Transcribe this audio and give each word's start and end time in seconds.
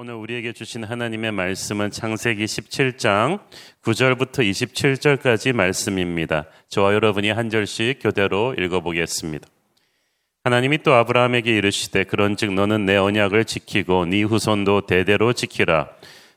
오늘 0.00 0.14
우리에게 0.14 0.52
주신 0.52 0.84
하나님의 0.84 1.32
말씀은 1.32 1.90
창세기 1.90 2.44
17장 2.44 3.40
9절부터 3.82 4.48
27절까지 4.48 5.52
말씀입니다. 5.52 6.44
저와 6.68 6.94
여러분이 6.94 7.30
한 7.32 7.50
절씩 7.50 7.98
교대로 8.00 8.54
읽어보겠습니다. 8.56 9.48
하나님이 10.44 10.84
또 10.84 10.94
아브라함에게 10.94 11.50
이르시되 11.56 12.04
그런즉 12.04 12.52
너는 12.52 12.86
내 12.86 12.96
언약을 12.96 13.44
지키고 13.44 14.06
네 14.06 14.22
후손도 14.22 14.82
대대로 14.82 15.32
지키라. 15.32 15.88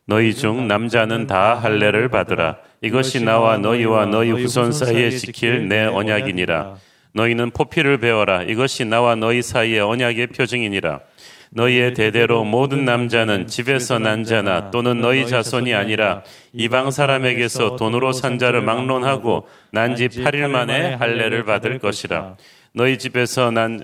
너희 0.08 0.34
중 0.34 0.68
남자는 0.68 1.28
다 1.28 1.54
할례를 1.54 2.10
받으라. 2.10 2.58
이것이 2.82 3.24
나와 3.24 3.60
너희와 3.60 4.08
너희 4.08 4.32
후손 4.32 4.72
사이에 4.72 5.12
지킬 5.12 5.68
내 5.68 5.86
언약이니라. 5.86 6.78
너희는 7.14 7.52
포피를 7.52 8.00
배워라. 8.00 8.42
이것이 8.42 8.86
나와 8.86 9.14
너희 9.14 9.44
사이의 9.44 9.82
언약의 9.82 10.28
표징이니라. 10.28 11.02
너희의 11.54 11.94
대대로 11.94 12.44
모든 12.46 12.86
남자는 12.86 13.48
집에서 13.48 14.00
난 14.00 14.24
자나 14.24 14.72
또는 14.72 15.02
너희 15.02 15.28
자손이 15.28 15.74
아니라 15.74 16.24
이방 16.54 16.92
사람에게서 16.92 17.76
돈으로 17.76 18.14
산 18.14 18.40
자를 18.40 18.62
막론하고 18.62 19.48
난 19.72 19.96
지 19.96 20.08
8일 20.08 20.48
만에 20.50 20.94
할례를 20.94 21.44
받을 21.44 21.78
것이라. 21.80 22.38
너희 22.74 22.98
집에서 22.98 23.52
난 23.52 23.82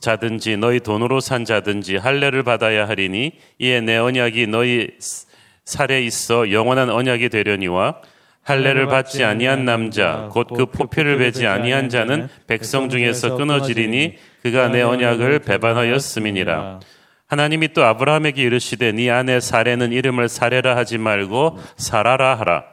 자든지 0.00 0.56
너희 0.56 0.80
돈으로 0.80 1.20
산 1.20 1.44
자든지 1.44 1.96
할례를 1.96 2.42
받아야 2.42 2.88
하리니 2.88 3.32
이에 3.58 3.80
내 3.82 3.98
언약이 3.98 4.46
너희 4.46 4.88
살에 5.66 6.00
있어 6.02 6.50
영원한 6.50 6.88
언약이 6.88 7.28
되려니와 7.28 7.96
할례를 8.44 8.86
받지 8.86 9.24
아니한 9.24 9.66
남자 9.66 10.30
곧 10.32 10.46
그 10.48 10.64
포피를 10.66 11.18
베지 11.18 11.46
아니한 11.46 11.90
자는 11.90 12.28
백성 12.46 12.88
중에서 12.88 13.36
끊어지리니 13.36 14.14
그가 14.42 14.68
내 14.68 14.82
언약을 14.82 15.40
배반하였음이니라. 15.40 16.80
하나님이 17.26 17.74
또 17.74 17.84
아브라함에게 17.84 18.42
이르시되 18.42 18.92
네 18.92 19.10
아내 19.10 19.40
사례는 19.40 19.92
이름을 19.92 20.28
사례라 20.28 20.76
하지 20.76 20.96
말고 20.98 21.58
사라라 21.76 22.36
하라. 22.36 22.64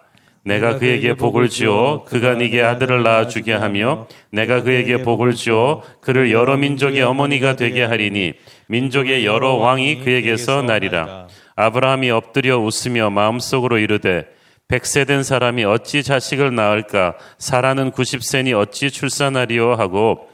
내가 0.45 0.77
그에게 0.77 1.15
복을 1.15 1.49
주어 1.49 2.03
그가 2.05 2.35
네게 2.35 2.61
아들을 2.61 3.01
낳아 3.01 3.27
주게 3.27 3.51
하며 3.51 4.07
내가 4.29 4.61
그에게 4.61 5.01
복을 5.01 5.33
주어 5.33 5.81
그를 6.01 6.31
여러 6.31 6.55
민족의 6.55 7.01
어머니가 7.01 7.55
되게 7.55 7.83
하리니 7.83 8.33
민족의 8.67 9.25
여러 9.25 9.55
왕이 9.55 10.01
그에게서 10.03 10.61
나리라. 10.61 11.27
아브라함이 11.55 12.11
엎드려 12.11 12.59
웃으며 12.59 13.09
마음속으로 13.09 13.79
이르되 13.79 14.25
백세 14.67 15.05
된 15.05 15.23
사람이 15.23 15.63
어찌 15.63 16.03
자식을 16.03 16.53
낳을까 16.53 17.15
사라는 17.37 17.91
90세니 17.91 18.55
어찌 18.55 18.91
출산하리요 18.91 19.73
하고 19.73 20.27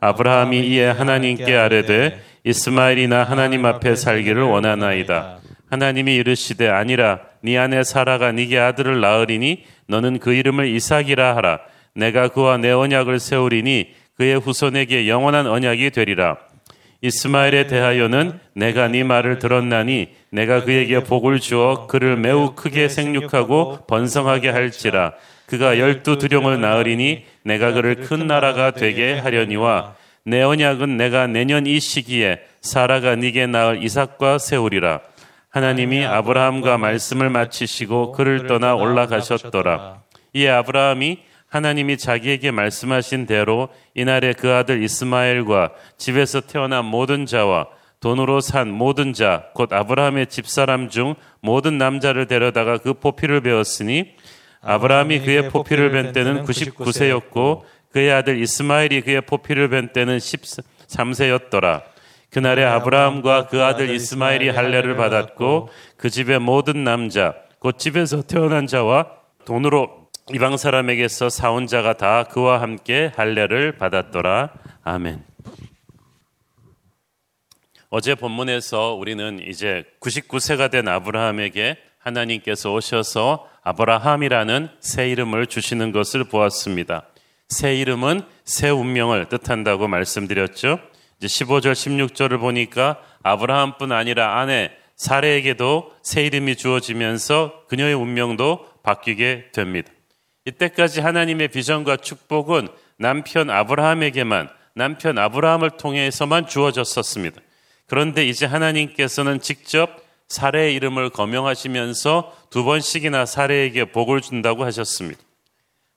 아브라함이 0.00 0.60
이에 0.60 0.86
하나님께 0.90 1.56
아뢰되 1.56 2.20
이스마엘이나 2.44 3.24
하나님 3.24 3.64
앞에 3.64 3.96
살기를 3.96 4.42
원하나이다. 4.42 5.38
하나님이 5.70 6.14
이르시되 6.16 6.68
아니라 6.68 7.20
네 7.42 7.58
아내 7.58 7.82
사라가 7.82 8.32
네게 8.32 8.58
아들을 8.58 9.00
낳으리니 9.00 9.64
너는 9.88 10.18
그 10.18 10.32
이름을 10.32 10.68
이삭이라 10.68 11.36
하라. 11.36 11.60
내가 11.94 12.28
그와 12.28 12.58
내 12.58 12.70
언약을 12.70 13.18
세우리니 13.18 13.94
그의 14.16 14.38
후손에게 14.38 15.08
영원한 15.08 15.46
언약이 15.46 15.90
되리라. 15.90 16.36
이스마엘에 17.02 17.66
대하여는 17.66 18.38
내가 18.54 18.88
네 18.88 19.04
말을 19.04 19.38
들었나니 19.38 20.08
내가 20.30 20.64
그에게 20.64 21.02
복을 21.02 21.40
주어 21.40 21.86
그를 21.86 22.16
매우 22.16 22.54
크게 22.54 22.88
생육하고 22.88 23.86
번성하게 23.86 24.50
할지라 24.50 25.12
그가 25.46 25.78
열두 25.78 26.18
두령을 26.18 26.60
낳으리니 26.60 27.24
내가 27.42 27.72
그를 27.72 27.96
큰 27.96 28.26
나라가 28.26 28.72
되게 28.72 29.18
하려니와 29.18 29.94
내 30.24 30.42
언약은 30.42 30.96
내가 30.96 31.28
내년 31.28 31.66
이 31.66 31.78
시기에 31.78 32.40
사라가 32.60 33.14
네게 33.14 33.46
낳을 33.46 33.82
이삭과 33.84 34.38
세우리라. 34.38 35.00
하나님이 35.50 36.04
아브라함과 36.04 36.78
말씀을 36.78 37.30
마치시고 37.30 38.12
그를 38.12 38.46
떠나 38.46 38.74
올라가셨더라. 38.74 40.02
이에 40.34 40.50
아브라함이 40.50 41.18
하나님이 41.48 41.96
자기에게 41.96 42.50
말씀하신 42.50 43.26
대로 43.26 43.68
이날에 43.94 44.32
그 44.32 44.52
아들 44.52 44.82
이스마엘과 44.82 45.70
집에서 45.96 46.40
태어난 46.40 46.84
모든 46.84 47.24
자와 47.24 47.68
돈으로 48.00 48.40
산 48.40 48.70
모든 48.70 49.12
자, 49.12 49.44
곧 49.54 49.72
아브라함의 49.72 50.26
집사람 50.26 50.90
중 50.90 51.14
모든 51.40 51.78
남자를 51.78 52.26
데려다가 52.26 52.78
그 52.78 52.92
포피를 52.94 53.40
베었으니 53.40 54.12
아브라함이 54.66 55.20
그의 55.20 55.48
포피를 55.48 55.92
벤 55.92 56.12
때는 56.12 56.42
99세였고 56.44 57.62
그의 57.92 58.12
아들 58.12 58.42
이스마엘이 58.42 59.02
그의 59.02 59.20
포피를 59.20 59.68
벤 59.68 59.92
때는 59.92 60.18
13세였더라. 60.18 61.82
그날에 62.30 62.64
아브라함과 62.64 63.46
그 63.46 63.62
아들 63.62 63.90
이스마엘이 63.90 64.48
할례를 64.48 64.96
받았고 64.96 65.68
그 65.96 66.10
집의 66.10 66.40
모든 66.40 66.82
남자, 66.82 67.34
곧 67.60 67.78
집에서 67.78 68.22
태어난 68.22 68.66
자와 68.66 69.06
돈으로 69.44 70.08
이방 70.34 70.56
사람에게서 70.56 71.28
사온 71.28 71.68
자가 71.68 71.92
다 71.92 72.24
그와 72.24 72.60
함께 72.60 73.12
할례를 73.14 73.76
받았더라. 73.78 74.50
아멘. 74.82 75.22
어제 77.88 78.16
본문에서 78.16 78.94
우리는 78.94 79.38
이제 79.46 79.84
99세가 80.00 80.72
된 80.72 80.88
아브라함에게 80.88 81.76
하나님께서 81.98 82.72
오셔서 82.72 83.48
아브라함이라는 83.66 84.68
새 84.78 85.10
이름을 85.10 85.48
주시는 85.48 85.90
것을 85.90 86.22
보았습니다. 86.22 87.08
새 87.48 87.74
이름은 87.74 88.20
새 88.44 88.70
운명을 88.70 89.28
뜻한다고 89.28 89.88
말씀드렸죠. 89.88 90.78
이제 91.18 91.26
15절, 91.26 91.72
16절을 91.72 92.38
보니까 92.38 93.00
아브라함뿐 93.24 93.90
아니라 93.90 94.38
아내 94.38 94.70
사례에게도 94.94 95.92
새 96.04 96.24
이름이 96.24 96.54
주어지면서 96.54 97.64
그녀의 97.66 97.94
운명도 97.94 98.68
바뀌게 98.84 99.50
됩니다. 99.52 99.90
이때까지 100.44 101.00
하나님의 101.00 101.48
비전과 101.48 101.96
축복은 101.96 102.68
남편 102.98 103.50
아브라함에게만 103.50 104.48
남편 104.76 105.18
아브라함을 105.18 105.70
통해서만 105.72 106.46
주어졌었습니다. 106.46 107.40
그런데 107.88 108.24
이제 108.28 108.46
하나님께서는 108.46 109.40
직접 109.40 110.05
사례의 110.28 110.74
이름을 110.74 111.10
거명하시면서 111.10 112.36
두 112.50 112.64
번씩이나 112.64 113.26
사례에게 113.26 113.86
복을 113.86 114.20
준다고 114.20 114.64
하셨습니다. 114.64 115.20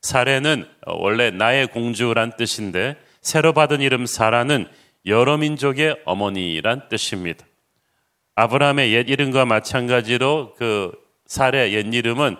사례는 0.01 0.65
원래 0.85 1.31
나의 1.31 1.67
공주란 1.67 2.37
뜻인데 2.37 2.95
새로 3.21 3.53
받은 3.53 3.81
이름 3.81 4.05
사라는 4.05 4.67
여러 5.05 5.37
민족의 5.37 5.97
어머니란 6.05 6.89
뜻입니다. 6.89 7.45
아브라함의 8.35 8.93
옛 8.93 9.09
이름과 9.09 9.45
마찬가지로 9.45 10.53
그 10.57 10.91
사례 11.25 11.73
옛 11.73 11.93
이름은 11.93 12.37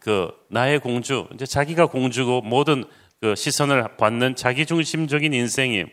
그 0.00 0.32
나의 0.48 0.78
공주 0.78 1.28
이제 1.34 1.44
자기가 1.44 1.86
공주고 1.86 2.40
모든 2.40 2.84
그 3.20 3.34
시선을 3.34 3.96
받는 3.96 4.36
자기 4.36 4.64
중심적인 4.64 5.34
인생이 5.34 5.84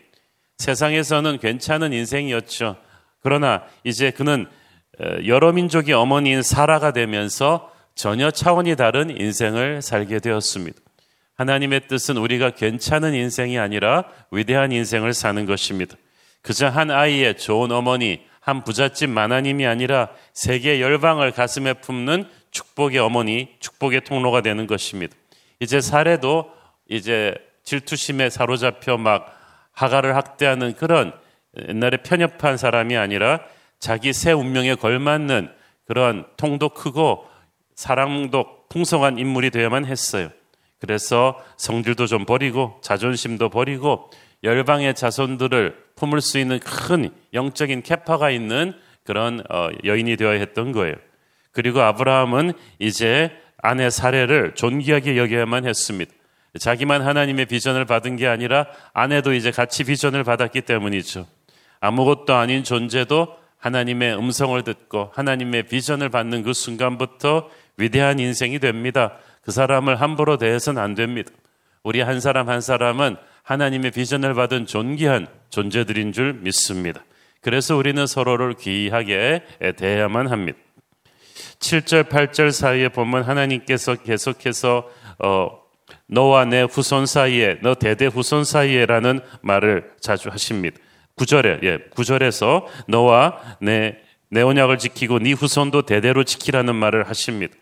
세상에서는 0.58 1.38
괜찮은 1.38 1.92
인생이었죠. 1.92 2.76
그러나 3.20 3.64
이제 3.84 4.10
그는 4.10 4.46
여러 5.26 5.52
민족의 5.52 5.94
어머니인 5.94 6.42
사라가 6.42 6.92
되면서 6.92 7.72
전혀 7.94 8.30
차원이 8.30 8.76
다른 8.76 9.10
인생을 9.20 9.82
살게 9.82 10.18
되었습니다. 10.20 10.78
하나님의 11.36 11.88
뜻은 11.88 12.16
우리가 12.16 12.50
괜찮은 12.50 13.14
인생이 13.14 13.58
아니라 13.58 14.04
위대한 14.30 14.70
인생을 14.72 15.14
사는 15.14 15.44
것입니다. 15.46 15.96
그저 16.42 16.68
한 16.68 16.90
아이의 16.90 17.38
좋은 17.38 17.72
어머니, 17.72 18.22
한 18.40 18.64
부잣집 18.64 19.10
마나님이 19.10 19.66
아니라 19.66 20.08
세계 20.32 20.80
열방을 20.80 21.32
가슴에 21.32 21.74
품는 21.74 22.26
축복의 22.50 22.98
어머니, 22.98 23.48
축복의 23.60 24.02
통로가 24.02 24.40
되는 24.42 24.66
것입니다. 24.66 25.16
이제 25.60 25.80
사례도 25.80 26.50
이제 26.88 27.34
질투심에 27.64 28.30
사로잡혀 28.30 28.96
막 28.96 29.38
하가를 29.72 30.16
학대하는 30.16 30.74
그런 30.74 31.12
옛날에 31.68 31.98
편협한 31.98 32.56
사람이 32.56 32.96
아니라 32.96 33.40
자기 33.82 34.12
새 34.12 34.30
운명에 34.30 34.76
걸맞는 34.76 35.50
그런 35.88 36.24
통도 36.36 36.68
크고 36.68 37.26
사랑도 37.74 38.46
풍성한 38.68 39.18
인물이 39.18 39.50
되어야만 39.50 39.86
했어요. 39.86 40.30
그래서 40.78 41.42
성질도 41.56 42.06
좀 42.06 42.24
버리고 42.24 42.78
자존심도 42.80 43.48
버리고 43.48 44.08
열방의 44.44 44.94
자손들을 44.94 45.76
품을 45.96 46.20
수 46.20 46.38
있는 46.38 46.60
큰 46.60 47.10
영적인 47.34 47.82
캐파가 47.82 48.30
있는 48.30 48.72
그런 49.02 49.42
어, 49.50 49.68
여인이 49.84 50.16
되어야 50.16 50.38
했던 50.38 50.70
거예요. 50.70 50.94
그리고 51.50 51.80
아브라함은 51.80 52.52
이제 52.78 53.32
아내 53.58 53.90
사례를 53.90 54.54
존귀하게 54.54 55.16
여겨야만 55.16 55.66
했습니다. 55.66 56.12
자기만 56.60 57.02
하나님의 57.02 57.46
비전을 57.46 57.84
받은 57.86 58.14
게 58.14 58.28
아니라 58.28 58.68
아내도 58.92 59.34
이제 59.34 59.50
같이 59.50 59.82
비전을 59.82 60.22
받았기 60.22 60.60
때문이죠. 60.60 61.26
아무것도 61.80 62.32
아닌 62.32 62.62
존재도 62.62 63.41
하나님의 63.62 64.18
음성을 64.18 64.60
듣고 64.62 65.10
하나님의 65.14 65.64
비전을 65.64 66.08
받는 66.08 66.42
그 66.42 66.52
순간부터 66.52 67.48
위대한 67.76 68.18
인생이 68.18 68.58
됩니다. 68.58 69.16
그 69.40 69.52
사람을 69.52 70.00
함부로 70.00 70.36
대해서는 70.36 70.82
안 70.82 70.94
됩니다. 70.94 71.30
우리 71.84 72.00
한 72.00 72.20
사람 72.20 72.48
한 72.48 72.60
사람은 72.60 73.16
하나님의 73.44 73.92
비전을 73.92 74.34
받은 74.34 74.66
존귀한 74.66 75.28
존재들인 75.50 76.12
줄 76.12 76.34
믿습니다. 76.34 77.04
그래서 77.40 77.76
우리는 77.76 78.04
서로를 78.06 78.54
귀하게 78.54 79.44
대해야만 79.76 80.28
합니다. 80.28 80.58
7절, 81.60 82.08
8절 82.08 82.50
사이에 82.50 82.88
보면 82.88 83.22
하나님께서 83.22 83.94
계속해서 83.94 84.88
어, 85.20 85.62
너와 86.06 86.46
내 86.46 86.62
후손 86.62 87.06
사이에, 87.06 87.58
너 87.62 87.74
대대 87.74 88.06
후손 88.06 88.44
사이에라는 88.44 89.20
말을 89.40 89.92
자주 90.00 90.30
하십니다. 90.30 90.78
9절에, 91.16 91.62
예, 91.62 91.78
9절에서 91.94 92.64
너와 92.88 93.38
내, 93.60 93.98
내 94.30 94.42
언약을 94.42 94.78
지키고 94.78 95.18
네 95.18 95.32
후손도 95.32 95.82
대대로 95.82 96.24
지키라는 96.24 96.74
말을 96.74 97.08
하십니다. 97.08 97.54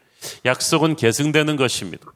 약속은 0.45 0.97
계승되는 0.97 1.57
것입니다. 1.57 2.07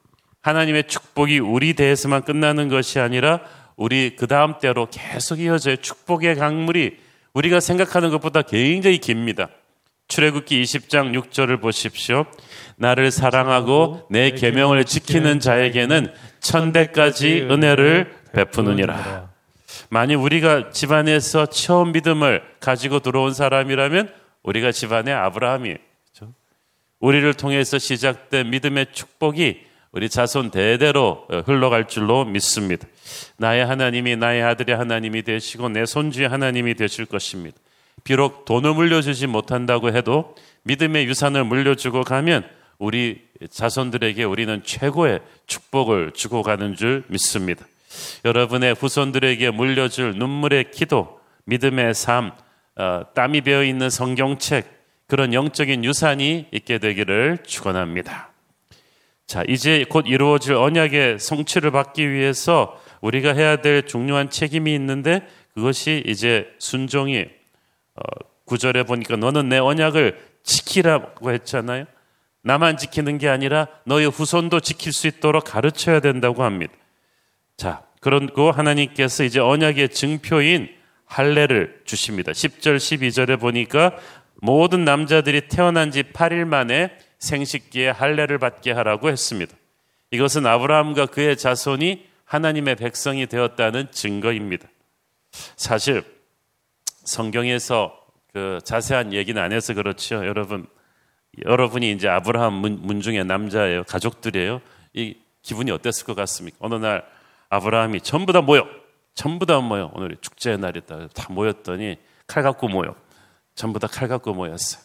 하나님의 0.43 0.85
축복이 0.89 1.39
우리 1.39 1.75
대해서만 1.75 2.23
끝나는 2.23 2.69
것이 2.69 3.01
아니라 3.01 3.41
우리 3.77 4.15
그 4.17 4.27
다음 4.27 4.59
때로 4.61 4.89
계속 4.91 5.41
이어져요. 5.41 5.77
축복의 5.77 6.37
강물이 6.37 6.99
우리가 7.33 7.61
생각하는 7.61 8.11
것보다 8.11 8.43
굉장히 8.43 8.99
깁니다. 8.99 9.49
출애굽기 10.09 10.63
20장 10.63 11.19
6절을 11.19 11.61
보십시오. 11.61 12.27
나를 12.77 13.11
사랑하고 13.11 14.07
내 14.11 14.31
계명을 14.31 14.85
지키는 14.85 15.41
자에게는 15.41 16.13
천대까지 16.41 17.49
은혜를 17.51 18.15
베푸느니라. 18.33 19.34
만약 19.95 20.21
우리가 20.21 20.71
집안에서 20.71 21.47
처음 21.47 21.93
믿음을 21.93 22.43
가지고 22.59 22.99
들어온 22.99 23.33
사람이라면 23.33 24.13
우리가 24.43 24.73
집안의 24.73 25.15
아브라함이 25.15 25.77
그렇죠? 26.13 26.35
우리를 26.99 27.33
통해서 27.35 27.79
시작된 27.79 28.51
믿음의 28.51 28.87
축복이 28.91 29.61
우리 29.93 30.09
자손 30.09 30.51
대대로 30.51 31.29
흘러갈 31.47 31.87
줄로 31.87 32.25
믿습니다. 32.25 32.89
나의 33.37 33.65
하나님이 33.65 34.17
나의 34.17 34.43
아들의 34.43 34.77
하나님이 34.77 35.23
되시고 35.23 35.69
내 35.69 35.87
손주의 35.87 36.29
하나님이 36.29 36.75
되실 36.75 37.07
것입니다. 37.07 37.57
비록 38.03 38.47
돈을 38.47 38.75
물려주지 38.75 39.29
못한다고 39.29 39.95
해도 39.95 40.35
믿음의 40.65 41.07
유산을 41.07 41.45
물려주고 41.45 42.03
가면 42.03 42.43
우리 42.79 43.23
자손들에게 43.49 44.25
우리는 44.25 44.61
최고의 44.65 45.21
축복을 45.47 46.11
주고 46.15 46.43
가는 46.43 46.75
줄 46.75 47.05
믿습니다. 47.07 47.65
여러분의 48.25 48.75
후손들에게 48.75 49.51
물려줄 49.51 50.15
눈물의 50.17 50.71
기도, 50.71 51.21
믿음의 51.45 51.95
삶, 51.95 52.33
어, 52.77 53.03
땀이 53.15 53.43
배어 53.43 53.63
있는 53.63 53.91
성경책, 53.91 54.73
그런 55.07 55.35
영적인 55.35 55.85
유산이 55.85 56.47
있게 56.51 56.79
되기를 56.79 57.39
축원합니다. 57.47 58.33
자, 59.27 59.43
이제 59.49 59.85
곧 59.89 60.07
이루어질 60.07 60.55
언약의 60.55 61.19
성취를 61.19 61.71
받기 61.71 62.11
위해서 62.11 62.81
우리가 63.01 63.35
해야 63.35 63.57
될 63.57 63.87
중요한 63.87 64.31
책임이 64.31 64.75
있는데 64.75 65.27
그것이 65.55 66.03
이제 66.07 66.49
순종이 66.59 67.27
어, 67.95 68.03
구절에 68.45 68.83
보니까 68.83 69.17
너는 69.17 69.49
내 69.49 69.59
언약을 69.59 70.19
지키라고 70.43 71.33
했잖아요. 71.33 71.85
나만 72.43 72.77
지키는 72.77 73.19
게 73.19 73.29
아니라 73.29 73.69
너의 73.85 74.11
후손도 74.11 74.61
지킬 74.61 74.93
수 74.93 75.07
있도록 75.07 75.45
가르쳐야 75.45 76.01
된다고 76.01 76.45
합니다. 76.45 76.75
자, 77.57 77.83
그런고 78.01 78.51
하나님께서 78.51 79.25
이제 79.25 79.41
언약의 79.41 79.91
증표인 79.91 80.69
할례를 81.07 81.83
주십니다. 81.85 82.33
10절, 82.33 82.77
12절에 82.77 83.39
보니까 83.41 83.97
모든 84.35 84.85
남자들이 84.85 85.49
태어난 85.49 85.91
지 85.91 86.03
8일 86.03 86.45
만에 86.45 86.97
생식기에 87.19 87.91
할례를 87.91 88.39
받게 88.39 88.73
하라고 88.73 89.09
했습니다. 89.09 89.57
이것은 90.11 90.47
아브라함과 90.47 91.07
그의 91.07 91.37
자손이 91.37 92.05
하나님의 92.25 92.77
백성이 92.77 93.27
되었다는 93.27 93.91
증거입니다. 93.91 94.69
사실 95.57 96.05
성경에서 97.05 97.99
그 98.33 98.59
자세한 98.65 99.13
얘기는 99.13 99.41
안 99.41 99.53
해서 99.53 99.75
그렇죠. 99.75 100.27
여러분, 100.27 100.67
여러분이 101.45 101.93
이제 101.93 102.09
아브라함 102.09 102.53
문, 102.53 102.81
문 102.83 103.01
중에 103.01 103.25
남자예요. 103.25 103.85
가족들이에요. 103.85 104.61
이 104.95 105.17
기분이 105.43 105.71
어땠을 105.71 106.05
것 106.07 106.15
같습니까? 106.15 106.57
어느 106.61 106.75
날 106.75 107.05
아브라함이 107.55 108.01
전부 108.01 108.33
다 108.33 108.41
모여. 108.41 108.67
전부 109.15 109.47
다 109.47 109.61
모여. 109.61 109.91
오늘 109.95 110.17
축제의 110.21 110.59
날이다. 110.59 111.09
다 111.09 111.27
모였더니 111.33 111.99
칼 112.27 112.43
갖고 112.43 112.69
모여. 112.69 112.95
전부 113.55 113.79
다 113.79 113.87
칼 113.87 114.09
갖고 114.09 114.35
모였어요. 114.35 114.83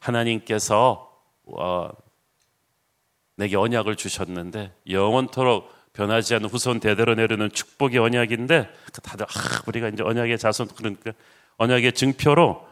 하나님께서 0.00 1.10
어, 1.46 1.88
내게 3.36 3.56
언약을 3.56 3.96
주셨는데 3.96 4.72
영원토록 4.90 5.72
변하지 5.92 6.34
않는 6.34 6.48
후손 6.48 6.80
대대로 6.80 7.14
내려는 7.14 7.50
축복의 7.50 7.98
언약인데 7.98 8.68
다들 9.02 9.26
아, 9.26 9.62
우리가 9.66 9.88
이제 9.88 10.02
언약의 10.02 10.38
자손 10.38 10.68
그러니까 10.76 11.12
언약의 11.56 11.92
증표로 11.92 12.66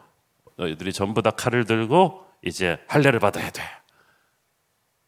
너희들이 0.57 0.93
전부 0.93 1.21
다 1.21 1.31
칼을 1.31 1.65
들고 1.65 2.25
이제 2.45 2.77
할례를 2.87 3.19
받아야 3.19 3.49
돼. 3.49 3.63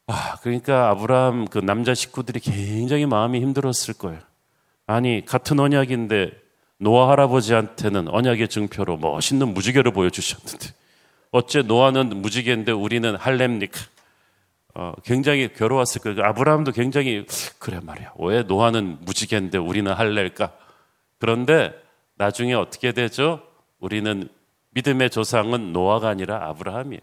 아, 0.08 0.36
그러니까 0.42 0.90
아브라함 0.90 1.48
그 1.50 1.60
남자 1.60 1.94
식구들이 1.94 2.40
굉장히 2.40 3.06
마음이 3.06 3.40
힘들었을 3.42 3.94
거예요. 4.00 4.20
아니, 4.90 5.24
같은 5.24 5.60
언약인데 5.60 6.32
노아 6.80 7.12
할아버지한테는 7.12 8.08
언약의 8.08 8.48
증표로 8.48 8.98
멋있는 8.98 9.54
무지개를 9.54 9.92
보여주셨는데 9.92 10.74
어째 11.30 11.62
노아는 11.62 12.20
무지개인데 12.24 12.72
우리는 12.72 13.16
할례입니까? 13.16 13.80
어, 14.74 14.94
굉장히 15.06 15.54
괴로웠을 15.54 16.02
거예요. 16.02 16.24
아브라함도 16.24 16.72
굉장히 16.72 17.28
그래 17.60 17.80
말이야. 17.84 18.14
왜 18.18 18.42
노아는 18.42 18.98
무지개인데 19.02 19.60
우리는 19.60 19.94
할례일까? 19.94 20.54
그런데 21.20 21.72
나중에 22.16 22.56
어떻게 22.56 22.92
되죠? 22.92 23.44
우리는 23.80 24.28
믿음의 24.72 25.12
조상은 25.12 25.72
노아가 25.72 26.10
아니라 26.10 26.48
아브라함이에요. 26.50 27.02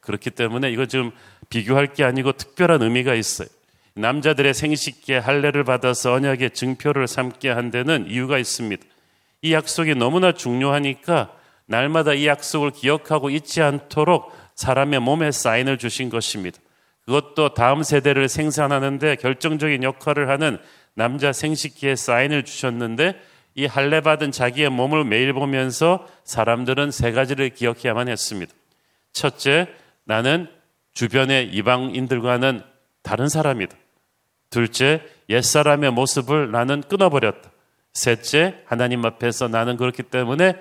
그렇기 0.00 0.32
때문에 0.32 0.70
이거 0.70 0.84
지금 0.84 1.12
비교할 1.48 1.94
게 1.94 2.04
아니고 2.04 2.32
특별한 2.32 2.82
의미가 2.82 3.14
있어요. 3.14 3.48
남자들의 3.94 4.54
생식기에 4.54 5.18
할례를 5.18 5.64
받아서 5.64 6.12
언약의 6.14 6.50
증표를 6.50 7.06
삼게 7.06 7.48
한 7.50 7.70
데는 7.70 8.06
이유가 8.08 8.38
있습니다. 8.38 8.84
이 9.42 9.52
약속이 9.52 9.94
너무나 9.94 10.32
중요하니까 10.32 11.32
날마다 11.66 12.12
이 12.12 12.26
약속을 12.26 12.72
기억하고 12.72 13.30
잊지 13.30 13.62
않도록 13.62 14.32
사람의 14.54 15.00
몸에 15.00 15.30
사인을 15.30 15.78
주신 15.78 16.10
것입니다. 16.10 16.58
그것도 17.04 17.54
다음 17.54 17.82
세대를 17.82 18.28
생산하는데 18.28 19.16
결정적인 19.16 19.82
역할을 19.82 20.28
하는 20.28 20.58
남자 20.94 21.32
생식기에 21.32 21.96
사인을 21.96 22.44
주셨는데 22.44 23.20
이 23.56 23.66
할례 23.66 24.00
받은 24.00 24.32
자기의 24.32 24.70
몸을 24.70 25.04
매일 25.04 25.32
보면서 25.32 26.08
사람들은 26.24 26.90
세 26.90 27.12
가지를 27.12 27.50
기억해야만 27.50 28.08
했습니다. 28.08 28.52
첫째, 29.12 29.68
나는 30.04 30.48
주변의 30.92 31.50
이방인들과는 31.50 32.62
다른 33.02 33.28
사람이다. 33.28 33.76
둘째, 34.54 35.02
옛사람의 35.28 35.90
모습을 35.90 36.52
나는 36.52 36.80
끊어버렸다. 36.82 37.50
셋째, 37.92 38.54
하나님 38.66 39.04
앞에서 39.04 39.48
나는 39.48 39.76
그렇기 39.76 40.04
때문에 40.04 40.54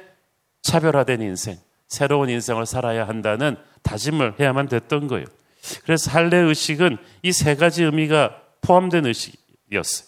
차별화된 0.63 1.21
인생, 1.21 1.57
새로운 1.88 2.27
인생을 2.29 2.65
살아야 2.65 3.07
한다는 3.07 3.55
다짐을 3.83 4.33
해야만 4.39 4.67
됐던 4.67 5.07
거예요. 5.07 5.25
그래서 5.85 6.09
할례 6.09 6.38
의식은 6.38 6.97
이 7.21 7.31
세 7.31 7.55
가지 7.55 7.83
의미가 7.83 8.35
포함된 8.62 9.05
의식이었어요. 9.05 10.07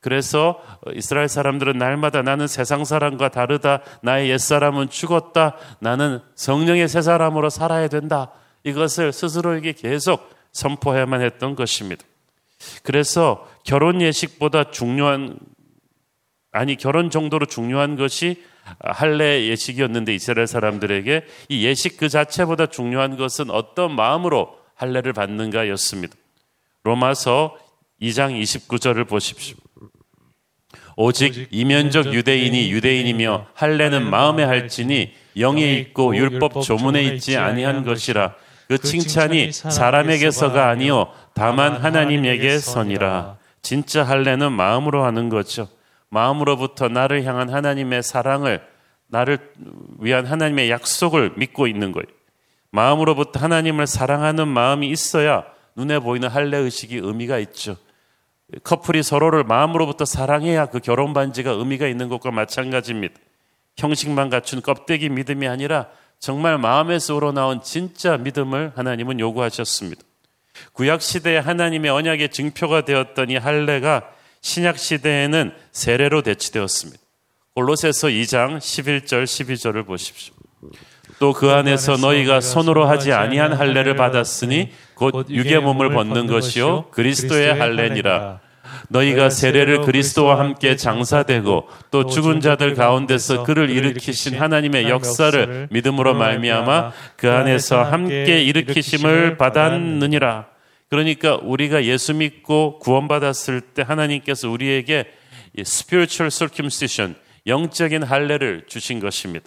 그래서 0.00 0.62
이스라엘 0.94 1.28
사람들은 1.28 1.78
날마다 1.78 2.20
나는 2.20 2.46
세상 2.46 2.84
사람과 2.84 3.30
다르다. 3.30 3.80
나의 4.02 4.28
옛사람은 4.28 4.90
죽었다. 4.90 5.56
나는 5.78 6.20
성령의 6.34 6.86
새 6.86 7.00
사람으로 7.00 7.48
살아야 7.48 7.88
된다. 7.88 8.30
이것을 8.64 9.12
스스로에게 9.12 9.72
계속 9.72 10.28
선포해야만 10.52 11.22
했던 11.22 11.54
것입니다. 11.54 12.04
그래서 12.82 13.48
결혼 13.64 14.00
예식보다 14.00 14.70
중요한 14.70 15.38
아니 16.50 16.76
결혼 16.76 17.10
정도로 17.10 17.46
중요한 17.46 17.96
것이 17.96 18.42
할례 18.80 19.46
예식이었는데 19.48 20.14
이스라엘 20.14 20.46
사람들에게 20.46 21.24
이 21.48 21.66
예식 21.66 21.96
그 21.96 22.08
자체보다 22.08 22.66
중요한 22.66 23.16
것은 23.16 23.50
어떤 23.50 23.94
마음으로 23.96 24.56
할례를 24.74 25.12
받는가였습니다. 25.12 26.14
로마서 26.84 27.56
2장 28.00 28.40
29절을 28.40 29.08
보십시오. 29.08 29.56
오직 30.96 31.48
이면적 31.50 32.12
유대인이 32.12 32.70
유대인이며 32.70 33.46
할례는 33.54 34.10
마음에 34.10 34.44
할지니 34.44 35.12
영에 35.38 35.74
있고 35.78 36.14
율법 36.14 36.62
조문에 36.62 37.02
있지 37.04 37.36
아니한 37.36 37.84
것이라 37.84 38.34
그, 38.34 38.42
그 38.78 38.86
칭찬이 38.88 39.52
사람에게서가 39.52 40.68
아니요 40.68 41.08
다만 41.34 41.76
하나님에게 41.76 42.58
선이라 42.58 43.36
진짜 43.62 44.02
할례는 44.02 44.52
마음으로 44.52 45.04
하는 45.04 45.28
거죠. 45.28 45.68
마음으로부터 46.08 46.88
나를 46.88 47.24
향한 47.24 47.48
하나님의 47.48 48.02
사랑을 48.02 48.60
나를 49.06 49.38
위한 49.98 50.26
하나님의 50.26 50.70
약속을 50.70 51.34
믿고 51.36 51.66
있는 51.66 51.92
거예요. 51.92 52.06
마음으로부터 52.70 53.40
하나님을 53.40 53.86
사랑하는 53.86 54.48
마음이 54.48 54.88
있어야 54.88 55.44
눈에 55.76 55.98
보이는 55.98 56.28
할례 56.28 56.58
의식이 56.58 56.96
의미가 56.96 57.38
있죠. 57.38 57.76
커플이 58.64 59.02
서로를 59.02 59.44
마음으로부터 59.44 60.04
사랑해야 60.04 60.66
그 60.66 60.80
결혼 60.80 61.12
반지가 61.14 61.52
의미가 61.52 61.86
있는 61.86 62.08
것과 62.08 62.30
마찬가지입니다. 62.30 63.14
형식만 63.76 64.28
갖춘 64.28 64.60
껍데기 64.60 65.08
믿음이 65.08 65.48
아니라 65.48 65.88
정말 66.22 66.56
마음에서 66.56 67.16
우러나온 67.16 67.60
진짜 67.62 68.16
믿음을 68.16 68.70
하나님은 68.76 69.18
요구하셨습니다. 69.18 70.00
구약 70.72 71.02
시대에 71.02 71.38
하나님의 71.38 71.90
언약의 71.90 72.28
증표가 72.28 72.84
되었던 72.84 73.30
이 73.30 73.36
할례가 73.36 74.08
신약 74.40 74.78
시대에는 74.78 75.52
세례로 75.72 76.22
대치되었습니다. 76.22 77.02
골로새서 77.56 78.06
2장 78.06 78.58
11절 78.58 79.24
12절을 79.24 79.84
보십시오. 79.84 80.32
또 81.18 81.32
그 81.32 81.50
안에서 81.50 81.96
너희가 81.96 82.40
손으로 82.40 82.86
하지 82.86 83.12
아니한 83.12 83.52
할례를 83.52 83.96
받았으니 83.96 84.70
곧 84.94 85.28
육의 85.28 85.60
몸을 85.60 85.90
벗는 85.90 86.28
것이요 86.28 86.90
그리스도의 86.92 87.52
할례니라. 87.52 88.41
너희가 88.92 89.30
세례를 89.30 89.80
그리스도와 89.82 90.38
함께 90.38 90.76
장사되고 90.76 91.68
또 91.90 92.06
죽은 92.06 92.40
자들 92.40 92.74
가운데서 92.74 93.42
그를 93.44 93.70
일으키신 93.70 94.38
하나님의 94.38 94.88
역사를 94.88 95.68
믿음으로 95.70 96.14
말미암아 96.14 96.92
그 97.16 97.30
안에서 97.30 97.82
함께 97.82 98.42
일으키심을 98.42 99.38
받았느니라. 99.38 100.46
그러니까 100.88 101.36
우리가 101.36 101.84
예수 101.84 102.12
믿고 102.12 102.78
구원받았을 102.78 103.62
때 103.62 103.82
하나님께서 103.82 104.50
우리에게 104.50 105.06
spiritual 105.58 106.30
circumcision 106.30 107.14
영적인 107.46 108.02
할례를 108.02 108.64
주신 108.66 109.00
것입니다. 109.00 109.46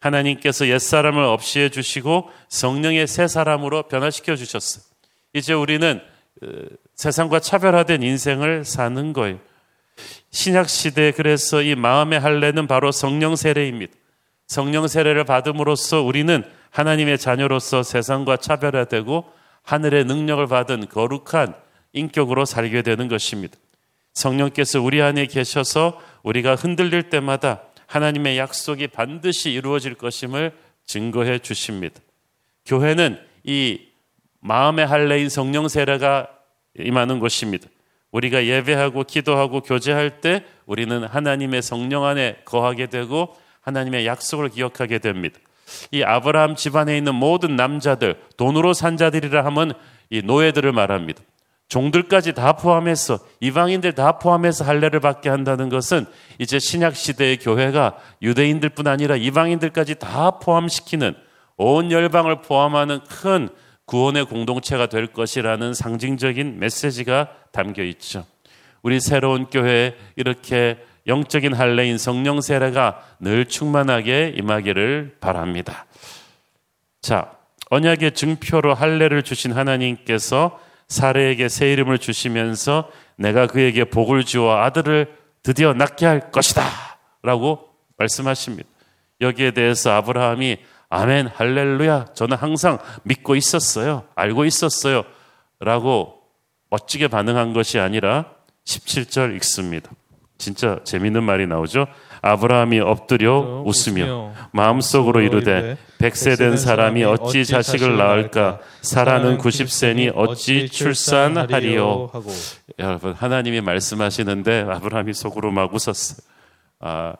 하나님께서 0.00 0.68
옛사람을 0.68 1.22
없이 1.24 1.58
해 1.58 1.68
주시고 1.68 2.30
성령의 2.48 3.08
새 3.08 3.26
사람으로 3.26 3.88
변화시켜 3.88 4.36
주셨어요. 4.36 4.84
이제 5.34 5.52
우리는 5.52 6.00
어, 6.00 6.17
세상과 6.94 7.40
차별화된 7.40 8.02
인생을 8.02 8.64
사는 8.64 9.12
거예요. 9.12 9.38
신약 10.30 10.68
시대 10.68 11.12
그래서 11.12 11.62
이 11.62 11.74
마음의 11.74 12.20
할례는 12.20 12.66
바로 12.66 12.92
성령 12.92 13.36
세례입니다. 13.36 13.92
성령 14.46 14.86
세례를 14.86 15.24
받음으로써 15.24 16.02
우리는 16.02 16.44
하나님의 16.70 17.18
자녀로서 17.18 17.82
세상과 17.82 18.38
차별화되고 18.38 19.24
하늘의 19.62 20.04
능력을 20.04 20.46
받은 20.46 20.88
거룩한 20.88 21.54
인격으로 21.92 22.44
살게 22.44 22.82
되는 22.82 23.08
것입니다. 23.08 23.56
성령께서 24.14 24.80
우리 24.80 25.02
안에 25.02 25.26
계셔서 25.26 26.00
우리가 26.22 26.54
흔들릴 26.54 27.10
때마다 27.10 27.62
하나님의 27.86 28.38
약속이 28.38 28.88
반드시 28.88 29.50
이루어질 29.50 29.94
것임을 29.94 30.52
증거해 30.86 31.38
주십니다. 31.38 32.00
교회는 32.66 33.18
이 33.44 33.87
마음의 34.40 34.86
할례인 34.86 35.28
성령 35.28 35.68
세례가 35.68 36.28
임하는 36.78 37.18
곳입니다. 37.18 37.68
우리가 38.10 38.46
예배하고 38.46 39.04
기도하고 39.04 39.60
교제할 39.60 40.20
때 40.20 40.44
우리는 40.66 41.04
하나님의 41.04 41.62
성령 41.62 42.04
안에 42.04 42.38
거하게 42.44 42.86
되고 42.86 43.34
하나님의 43.60 44.06
약속을 44.06 44.48
기억하게 44.50 44.98
됩니다. 44.98 45.38
이 45.90 46.02
아브라함 46.02 46.56
집안에 46.56 46.96
있는 46.96 47.14
모든 47.14 47.56
남자들, 47.56 48.18
돈으로 48.38 48.72
산 48.72 48.96
자들이라 48.96 49.44
하면 49.44 49.74
이 50.08 50.22
노예들을 50.22 50.72
말합니다. 50.72 51.22
종들까지 51.68 52.32
다 52.32 52.54
포함해서 52.54 53.18
이방인들 53.40 53.92
다 53.92 54.12
포함해서 54.12 54.64
할례를 54.64 55.00
받게 55.00 55.28
한다는 55.28 55.68
것은 55.68 56.06
이제 56.38 56.58
신약 56.58 56.96
시대의 56.96 57.36
교회가 57.36 57.98
유대인들뿐 58.22 58.86
아니라 58.86 59.16
이방인들까지 59.16 59.96
다 59.96 60.38
포함시키는 60.38 61.14
온 61.58 61.92
열방을 61.92 62.40
포함하는 62.40 63.00
큰 63.00 63.50
구원의 63.88 64.26
공동체가 64.26 64.86
될 64.86 65.06
것이라는 65.08 65.72
상징적인 65.72 66.60
메시지가 66.60 67.30
담겨 67.52 67.82
있죠. 67.84 68.26
우리 68.82 69.00
새로운 69.00 69.46
교회에 69.46 69.96
이렇게 70.14 70.78
영적인 71.06 71.54
할례인 71.54 71.96
성령 71.96 72.42
세례가 72.42 73.02
늘 73.18 73.46
충만하게 73.46 74.34
임하기를 74.36 75.16
바랍니다. 75.20 75.86
자, 77.00 77.32
언약의 77.70 78.12
증표로 78.12 78.74
할례를 78.74 79.22
주신 79.22 79.52
하나님께서 79.52 80.60
사례에게 80.88 81.48
새 81.48 81.72
이름을 81.72 81.98
주시면서 81.98 82.90
내가 83.16 83.46
그에게 83.46 83.84
복을 83.84 84.24
주어 84.24 84.58
아들을 84.58 85.16
드디어 85.42 85.72
낳게 85.72 86.04
할 86.04 86.30
것이다. 86.30 86.62
라고 87.22 87.70
말씀하십니다. 87.96 88.68
여기에 89.22 89.52
대해서 89.52 89.92
아브라함이 89.92 90.58
아멘, 90.90 91.28
할렐루야. 91.34 92.06
저는 92.14 92.36
항상 92.36 92.78
믿고 93.02 93.36
있었어요. 93.36 94.04
알고 94.14 94.44
있었어요. 94.44 95.04
라고 95.60 96.20
멋지게 96.70 97.08
반응한 97.08 97.52
것이 97.52 97.78
아니라 97.78 98.26
17절 98.64 99.34
읽습니다. 99.36 99.90
진짜 100.38 100.78
재밌는 100.84 101.24
말이 101.24 101.46
나오죠. 101.46 101.86
아브라함이 102.22 102.80
엎드려 102.80 103.62
웃으며 103.64 104.32
마음속으로 104.52 105.20
이르되 105.20 105.76
백세 105.98 106.36
된 106.36 106.56
사람이 106.56 107.04
어찌 107.04 107.44
자식을 107.44 107.96
낳을까 107.96 108.58
사라는 108.82 109.38
90세니 109.38 110.12
어찌 110.14 110.68
출산하리요 110.68 112.10
여러분 112.78 113.12
하나님이 113.12 113.60
말씀하시는데 113.60 114.66
아브라함이 114.68 115.12
속으로 115.12 115.50
막 115.50 115.72
웃었어요. 115.74 116.18
아, 116.80 117.14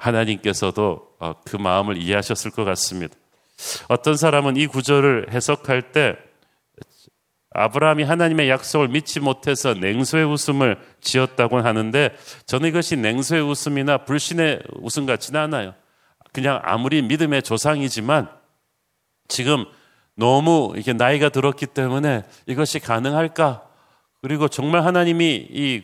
하나님께서도 0.00 1.08
어, 1.20 1.34
그 1.44 1.56
마음을 1.56 1.96
이해하셨을 1.98 2.50
것 2.50 2.64
같습니다. 2.64 3.14
어떤 3.88 4.16
사람은 4.16 4.56
이 4.56 4.66
구절을 4.66 5.28
해석할 5.30 5.92
때 5.92 6.16
아브라함이 7.52 8.04
하나님의 8.04 8.48
약속을 8.48 8.88
믿지 8.88 9.20
못해서 9.20 9.74
냉소의 9.74 10.24
웃음을 10.24 10.78
지었다고 11.00 11.60
하는데 11.60 12.16
저는 12.46 12.68
이것이 12.68 12.96
냉소의 12.96 13.42
웃음이나 13.42 13.98
불신의 14.04 14.62
웃음 14.80 15.04
같지는 15.04 15.40
않아요. 15.40 15.74
그냥 16.32 16.60
아무리 16.62 17.02
믿음의 17.02 17.42
조상이지만 17.42 18.30
지금 19.26 19.64
너무 20.14 20.74
이게 20.76 20.92
나이가 20.92 21.28
들었기 21.28 21.66
때문에 21.66 22.24
이것이 22.46 22.78
가능할까? 22.78 23.64
그리고 24.22 24.48
정말 24.48 24.84
하나님이 24.84 25.48
이 25.50 25.82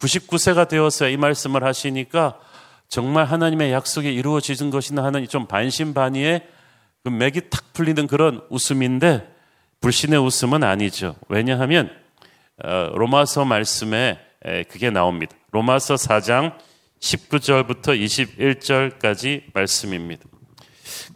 99세가 0.00 0.68
되어서 0.68 1.08
이 1.08 1.16
말씀을 1.16 1.64
하시니까 1.64 2.38
정말 2.88 3.26
하나님의 3.26 3.72
약속이 3.72 4.12
이루어지는 4.12 4.70
것이나 4.70 5.04
하는 5.04 5.26
좀 5.28 5.46
반신반의의 5.46 6.46
그 7.04 7.10
맥이 7.10 7.50
탁 7.50 7.72
풀리는 7.72 8.06
그런 8.06 8.40
웃음인데 8.50 9.28
불신의 9.80 10.18
웃음은 10.18 10.64
아니죠. 10.64 11.16
왜냐하면 11.28 11.90
어, 12.64 12.90
로마서 12.94 13.44
말씀에 13.44 14.18
그게 14.68 14.90
나옵니다. 14.90 15.36
로마서 15.52 15.94
4장 15.94 16.54
19절부터 17.00 17.98
21절까지 18.98 19.42
말씀입니다. 19.52 20.24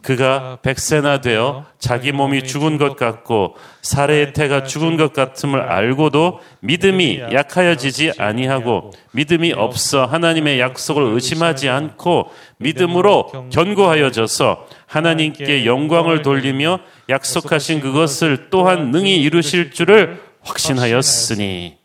그가 0.01 0.57
백세나 0.61 1.21
되어 1.21 1.65
자기 1.79 2.11
몸이 2.11 2.43
죽은 2.43 2.77
것 2.77 2.97
같고 2.97 3.55
살해의 3.81 4.33
태가 4.33 4.63
죽은 4.63 4.97
것 4.97 5.13
같음을 5.13 5.61
알고도 5.61 6.39
믿음이 6.61 7.19
약하여지지 7.31 8.13
아니하고 8.17 8.91
믿음이 9.11 9.53
없어 9.53 10.05
하나님의 10.05 10.59
약속을 10.59 11.03
의심하지 11.13 11.69
않고 11.69 12.31
믿음으로 12.57 13.49
견고하여져서 13.51 14.67
하나님께 14.87 15.65
영광을 15.65 16.21
돌리며 16.21 16.79
약속하신 17.09 17.79
그것을 17.79 18.49
또한 18.49 18.91
능히 18.91 19.21
이루실 19.21 19.71
줄을 19.71 20.21
확신하였으니 20.41 21.77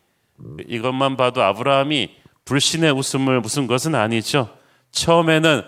이것만 0.67 1.15
봐도 1.15 1.41
아브라함이 1.43 2.09
불신의 2.45 2.91
웃음을 2.91 3.39
무슨 3.41 3.67
것은 3.67 3.95
아니죠. 3.95 4.49
처음에는 4.91 5.61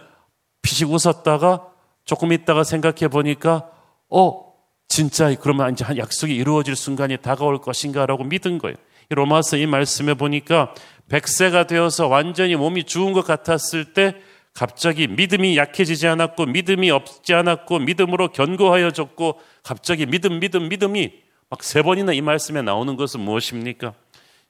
피식 0.61 0.89
웃었다가 0.91 1.70
조금 2.11 2.33
있다가 2.33 2.65
생각해 2.65 3.07
보니까 3.07 3.69
어 4.09 4.51
진짜 4.89 5.33
그러면 5.39 5.71
이제 5.71 5.85
한 5.85 5.97
약속이 5.97 6.35
이루어질 6.35 6.75
순간이 6.75 7.15
다가올 7.15 7.61
것인가라고 7.61 8.25
믿은 8.25 8.57
거예요. 8.57 8.75
로마서 9.07 9.55
이 9.55 9.65
말씀에 9.65 10.15
보니까 10.15 10.73
백세가 11.07 11.67
되어서 11.67 12.09
완전히 12.09 12.57
몸이 12.57 12.83
죽은 12.83 13.13
것 13.13 13.25
같았을 13.25 13.93
때 13.93 14.15
갑자기 14.53 15.07
믿음이 15.07 15.55
약해지지 15.55 16.05
않았고 16.05 16.47
믿음이 16.47 16.91
없지 16.91 17.33
않았고 17.33 17.79
믿음으로 17.79 18.33
견고하여졌고 18.33 19.39
갑자기 19.63 20.05
믿음 20.05 20.41
믿음 20.41 20.67
믿음이 20.67 21.13
막 21.49 21.63
세 21.63 21.81
번이나 21.81 22.11
이 22.11 22.19
말씀에 22.19 22.61
나오는 22.61 22.97
것은 22.97 23.21
무엇입니까? 23.21 23.93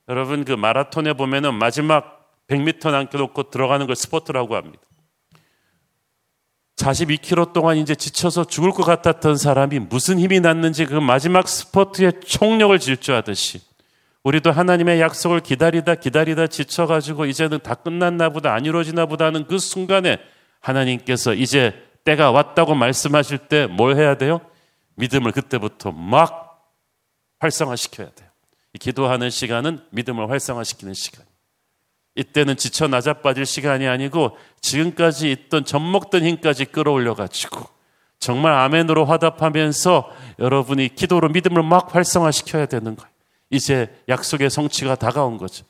여러분 0.10 0.46
그 0.46 0.54
마라톤에 0.54 1.14
보면은 1.14 1.54
마지막 1.54 2.28
100m 2.48 2.90
남겨놓고 2.90 3.52
들어가는 3.52 3.86
걸 3.86 3.96
스포트라고 3.96 4.56
합니다. 4.56 4.82
42km 6.82 7.54
동안 7.54 7.78
이제 7.78 7.94
지쳐서 7.96 8.46
죽을 8.46 8.72
것 8.72 8.84
같았던 8.84 9.38
사람이 9.38 9.80
무슨 9.80 10.20
힘이 10.20 10.40
났는지 10.40 10.86
그 10.86 10.96
마지막 10.96 11.48
스포트에 11.48 12.12
총력을 12.26 12.78
질주하듯이 12.80 13.62
우리도 14.24 14.52
하나님의 14.52 15.00
약속을 15.00 15.42
기다리다 15.42 15.96
기다리다 15.96 16.48
지쳐가지고 16.48 17.26
이제는 17.26 17.60
다 17.60 17.76
끝났나 17.76 18.30
보다 18.30 18.54
안 18.54 18.66
이루어지나 18.66 19.06
보다 19.06 19.26
하는 19.26 19.46
그 19.48 19.58
순간에 19.60 20.18
하나님께서 20.60 21.34
이제 21.34 21.74
때가 22.04 22.32
왔다고 22.32 22.76
말씀하실 22.76 23.38
때 23.38 23.68
뭘 23.68 23.96
해야 23.96 24.16
돼요? 24.16 24.42
믿음을 24.96 25.32
그때부터 25.32 25.92
막 25.92 26.72
활성화시켜야 27.40 28.10
돼요. 28.10 28.30
기도하는 28.80 29.30
시간은 29.30 29.82
믿음을 29.92 30.30
활성화시키는 30.30 30.94
시간. 30.94 31.26
이때는 32.16 32.58
지쳐 32.58 32.88
나자빠질 32.88 33.46
시간이 33.46 33.88
아니고 33.88 34.38
지금까지 34.62 35.32
있던 35.32 35.66
젖먹던 35.66 36.26
힘까지 36.26 36.66
끌어올려 36.66 37.14
가지고 37.14 37.66
정말 38.20 38.54
아멘으로 38.54 39.06
화답하면서 39.06 40.10
여러분이 40.40 40.96
기도로 40.96 41.30
믿음을 41.30 41.64
막 41.64 41.94
활성화시켜야 41.96 42.68
되는 42.68 42.96
거예요. 42.96 43.12
이제 43.50 43.94
약속의 44.08 44.50
성취가 44.50 44.96
다가온 44.96 45.38
거죠. 45.38 45.66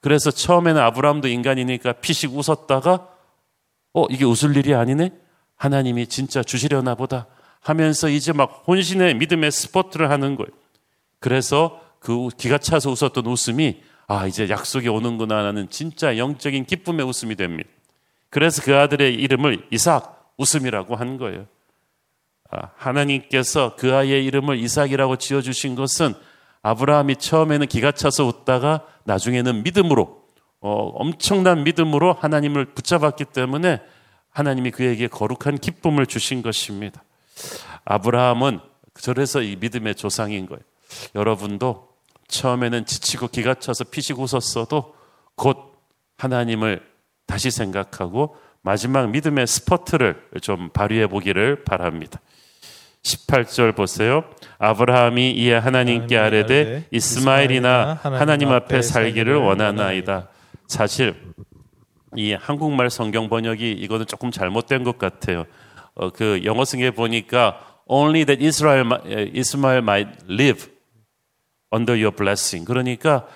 그래서 0.00 0.30
처음에는 0.30 0.80
아브라함도 0.80 1.28
인간이니까 1.28 1.94
피식 1.94 2.32
웃었다가 2.32 3.08
어 3.92 4.06
이게 4.08 4.24
웃을 4.24 4.56
일이 4.56 4.74
아니네. 4.74 5.10
하나님이 5.56 6.06
진짜 6.06 6.42
주시려나 6.42 6.94
보다 6.94 7.26
하면서 7.60 8.08
이제 8.08 8.32
막 8.32 8.62
혼신의 8.66 9.14
믿음의 9.14 9.50
스포트를 9.50 10.10
하는 10.10 10.36
거예요. 10.36 10.50
그래서 11.18 11.80
그 11.98 12.28
기가 12.36 12.58
차서 12.58 12.90
웃었던 12.90 13.26
웃음이 13.26 13.80
아, 14.06 14.26
이제 14.26 14.48
약속이 14.48 14.88
오는구나 14.88 15.44
하는 15.44 15.68
진짜 15.68 16.16
영적인 16.16 16.66
기쁨의 16.66 17.04
웃음이 17.04 17.34
됩니다. 17.34 17.68
그래서 18.30 18.62
그 18.62 18.76
아들의 18.76 19.14
이름을 19.14 19.66
이삭 19.70 20.34
웃음이라고 20.36 20.96
한 20.96 21.16
거예요. 21.16 21.46
아, 22.50 22.70
하나님께서 22.76 23.74
그 23.76 23.94
아이의 23.94 24.24
이름을 24.26 24.58
이삭이라고 24.58 25.16
지어주신 25.16 25.74
것은 25.74 26.14
아브라함이 26.62 27.16
처음에는 27.16 27.66
기가 27.66 27.92
차서 27.92 28.24
웃다가 28.24 28.86
나중에는 29.04 29.62
믿음으로, 29.62 30.22
어, 30.60 30.70
엄청난 30.94 31.64
믿음으로 31.64 32.12
하나님을 32.12 32.66
붙잡았기 32.66 33.26
때문에 33.26 33.80
하나님이 34.30 34.70
그에게 34.70 35.06
거룩한 35.06 35.58
기쁨을 35.58 36.06
주신 36.06 36.42
것입니다. 36.42 37.02
아브라함은 37.84 38.60
그래서 38.92 39.42
이 39.42 39.56
믿음의 39.56 39.94
조상인 39.94 40.46
거예요. 40.46 40.62
여러분도 41.14 41.88
처음에는 42.28 42.86
지치고 42.86 43.28
기가 43.28 43.54
차서 43.54 43.84
피식 43.84 44.18
웃었어도 44.18 44.94
곧 45.36 45.76
하나님을 46.18 46.82
다시 47.26 47.50
생각하고 47.50 48.36
마지막 48.62 49.10
믿음의 49.10 49.46
스포트를 49.46 50.20
좀 50.40 50.70
발휘해 50.70 51.06
보기를 51.06 51.64
바랍니다. 51.64 52.20
18절 53.02 53.76
보세요. 53.76 54.24
아브라함이 54.58 55.32
이에 55.32 55.54
하나님께 55.54 56.16
아뢰되 56.18 56.86
이스마엘이나 56.90 58.00
하나님 58.02 58.50
앞에 58.50 58.82
살기를 58.82 59.36
원하나이다. 59.36 60.28
사실 60.66 61.14
이 62.16 62.32
한국말 62.32 62.90
성경 62.90 63.28
번역이 63.28 63.72
이거는 63.72 64.06
조금 64.06 64.30
잘못된 64.30 64.82
것 64.82 64.98
같아요. 64.98 65.44
어, 65.94 66.10
그 66.10 66.40
영어 66.44 66.64
성에 66.64 66.90
보니까 66.90 67.60
only 67.86 68.24
that 68.24 68.44
Israel, 68.44 68.86
Israel 69.32 69.82
might 69.82 70.10
live 70.28 70.68
under 71.72 71.94
your 71.94 72.14
blessing. 72.14 72.66
그러니까 72.66 73.26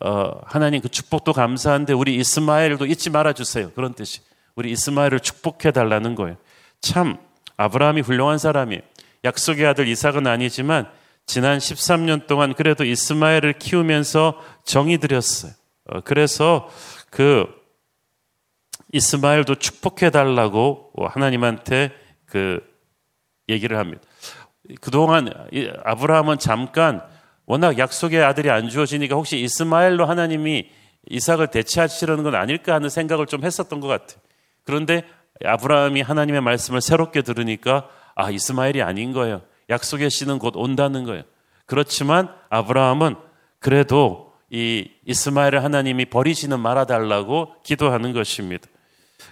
어, 0.00 0.40
하나님 0.44 0.80
그 0.80 0.88
축복도 0.88 1.32
감사한데 1.32 1.92
우리 1.92 2.16
이스마엘도 2.16 2.86
잊지 2.86 3.10
말아 3.10 3.32
주세요. 3.32 3.70
그런 3.72 3.94
뜻이. 3.94 4.20
우리 4.54 4.70
이스마엘을 4.70 5.20
축복해 5.20 5.70
달라는 5.72 6.14
거예요. 6.14 6.36
참 6.80 7.18
아브라함이 7.56 8.02
훌륭한 8.02 8.38
사람이에요. 8.38 8.82
약속의 9.24 9.66
아들 9.66 9.88
이삭은 9.88 10.26
아니지만 10.26 10.88
지난 11.24 11.58
13년 11.58 12.26
동안 12.26 12.54
그래도 12.54 12.84
이스마엘을 12.84 13.54
키우면서 13.54 14.40
정이 14.64 14.98
들였어요. 14.98 15.52
어, 15.86 16.00
그래서 16.02 16.68
그 17.10 17.46
이스마엘도 18.92 19.56
축복해 19.56 20.10
달라고 20.10 20.92
하나님한테 20.96 21.92
그 22.26 22.60
얘기를 23.48 23.78
합니다. 23.78 24.02
그동안 24.80 25.30
아브라함은 25.84 26.38
잠깐 26.38 27.02
워낙 27.46 27.78
약속의 27.78 28.22
아들이 28.22 28.50
안 28.50 28.68
주어지니까 28.68 29.14
혹시 29.14 29.38
이스마엘로 29.38 30.04
하나님이 30.04 30.68
이삭을 31.08 31.48
대체하시려는 31.48 32.24
건 32.24 32.34
아닐까 32.34 32.74
하는 32.74 32.88
생각을 32.88 33.26
좀 33.26 33.44
했었던 33.44 33.80
것 33.80 33.86
같아요. 33.86 34.18
그런데 34.64 35.04
아브라함이 35.44 36.02
하나님의 36.02 36.40
말씀을 36.40 36.80
새롭게 36.80 37.22
들으니까 37.22 37.88
아, 38.14 38.30
이스마엘이 38.30 38.82
아닌 38.82 39.12
거예요. 39.12 39.42
약속의 39.70 40.10
씨는 40.10 40.38
곧 40.38 40.56
온다는 40.56 41.04
거예요. 41.04 41.22
그렇지만 41.66 42.28
아브라함은 42.50 43.16
그래도 43.58 44.32
이 44.50 44.90
이스마엘을 45.04 45.62
하나님이 45.64 46.06
버리지는 46.06 46.58
말아달라고 46.60 47.54
기도하는 47.62 48.12
것입니다. 48.12 48.68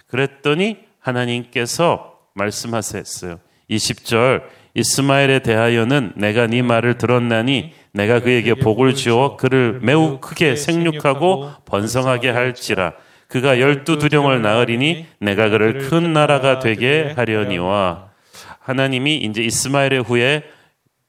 그랬더니 0.07 0.77
하나님께서 0.99 2.19
말씀하셨어요. 2.33 3.39
20절 3.69 4.43
이스마엘에 4.75 5.39
대하여는 5.39 6.11
내가 6.15 6.47
네 6.47 6.61
말을 6.61 6.97
들었나니 6.97 7.73
내가 7.93 8.19
그에게 8.19 8.53
복을 8.53 8.93
주어 8.93 9.37
그를 9.37 9.79
매우 9.81 10.19
크게 10.19 10.57
생육하고 10.57 11.49
번성하게 11.65 12.29
할지라. 12.29 12.93
그가 13.27 13.59
열두 13.59 13.97
두령을 13.97 14.41
낳으리니 14.41 15.05
내가 15.19 15.49
그를 15.49 15.79
큰 15.79 16.13
나라가 16.13 16.59
되게 16.59 17.13
하려니와. 17.15 18.09
하나님이 18.59 19.17
이제 19.17 19.41
이스마엘의 19.41 20.03
후에 20.03 20.43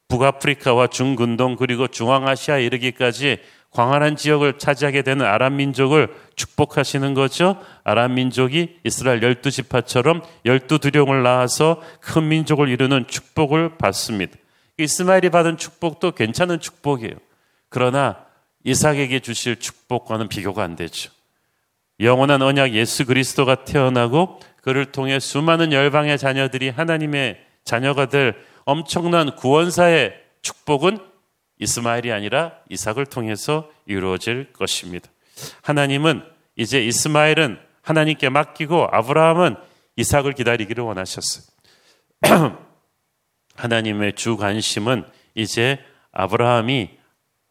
북아프리카와 0.09 0.87
중근동 0.87 1.57
그리고 1.57 1.89
중앙아시아에 1.89 2.65
이르기까지 2.65 3.39
광활한 3.77 4.17
지역을 4.17 4.57
차지하게 4.57 5.03
되는 5.03 5.27
아람 5.27 5.57
민족을 5.57 6.09
축복하시는 6.35 7.13
거죠. 7.13 7.63
아람 7.85 8.15
민족이 8.15 8.79
이스라엘 8.85 9.23
열두 9.23 9.51
지파처럼 9.51 10.23
열두 10.47 10.79
두령을 10.79 11.23
낳아서 11.23 11.83
큰 12.01 12.27
민족을 12.29 12.71
이루는 12.71 13.07
축복을 13.07 13.77
받습니다. 13.77 14.39
이스마엘이 14.79 15.29
받은 15.29 15.59
축복도 15.59 16.13
괜찮은 16.13 16.59
축복이에요. 16.59 17.17
그러나 17.69 18.17
이삭에게 18.65 19.21
주실 19.21 19.61
축복과는 19.61 20.29
비교가 20.29 20.63
안 20.63 20.75
되죠. 20.75 21.13
영원한 22.01 22.41
언약 22.41 22.73
예수 22.73 23.05
그리스도가 23.05 23.67
태어나고 23.67 24.41
그를 24.63 24.87
통해 24.87 25.21
수많은 25.21 25.75
열방의 25.75 26.17
자녀들이 26.17 26.71
하나님의 26.71 27.39
자녀가 27.65 28.07
될 28.07 28.37
엄청난 28.65 29.37
구원사의 29.37 30.15
축복은 30.41 30.99
이스마엘이 31.59 32.13
아니라 32.13 32.53
이삭을 32.69 33.07
통해서 33.07 33.71
이루어질 33.87 34.53
것입니다. 34.53 35.09
하나님은 35.63 36.23
이제 36.57 36.85
이스마엘은 36.85 37.59
하나님께 37.83 38.29
맡기고 38.29 38.89
아브라함은 38.91 39.57
이삭을 39.97 40.33
기다리기를 40.33 40.85
원하셨어요. 40.85 41.45
하나님의 43.55 44.15
주 44.15 44.37
관심은 44.37 45.05
이제 45.35 45.79
아브라함이 46.13 46.91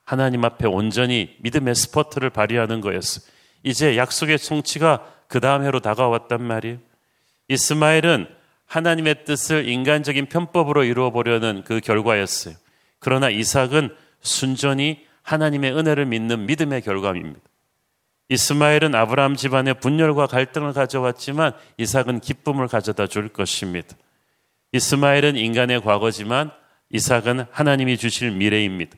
하나님 0.04 0.46
앞에 0.46 0.68
온전히 0.68 1.36
믿음의 1.40 1.74
스포트를 1.76 2.30
발휘하는 2.30 2.82
거였어요. 2.82 3.26
이제 3.64 3.98
약속의 3.98 4.38
성취가 4.38 5.12
그 5.28 5.40
다음 5.40 5.64
해로 5.64 5.80
다가왔단 5.80 6.44
말이에요. 6.44 6.78
이스마엘은 7.48 8.28
하나님의 8.68 9.26
뜻을 9.26 9.68
인간적인 9.68 10.28
편법으로 10.28 10.84
이루어 10.84 11.12
보려는 11.12 11.64
그 11.64 11.80
결과였어요. 11.80 12.56
그러나 13.06 13.30
이삭은 13.30 13.92
순전히 14.22 15.06
하나님의 15.22 15.78
은혜를 15.78 16.08
믿는 16.08 16.48
믿음의 16.48 16.82
결과입니다. 16.82 17.40
이스마엘은 18.30 18.96
아브라함 18.96 19.36
집안의 19.36 19.76
분열과 19.76 20.26
갈등을 20.26 20.74
가져왔지만 20.74 21.54
이삭은 21.78 22.22
기쁨을 22.22 22.68
가져다 22.68 23.06
줄 23.06 23.30
것입니다. 23.30 23.96
이스마엘은 24.72 25.36
인간의 25.36 25.82
과거지만 25.82 26.50
이삭은 26.90 27.46
하나님이 27.52 27.98
주실 27.98 28.32
미래입니다. 28.32 28.98